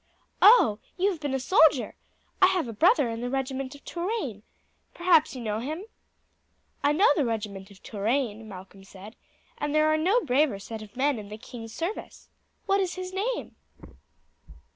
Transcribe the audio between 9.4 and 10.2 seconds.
"and there are no